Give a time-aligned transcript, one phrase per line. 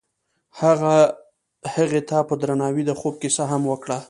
[0.61, 0.95] هغه
[1.73, 3.97] هغې ته په درناوي د خوب کیسه هم وکړه.